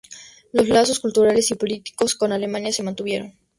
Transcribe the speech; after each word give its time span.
Los 0.51 0.67
lazos 0.67 0.99
culturales 0.99 1.51
y 1.51 1.53
políticos 1.53 2.15
con 2.15 2.31
Alemania 2.31 2.73
se 2.73 2.81
mantuvieron. 2.81 3.37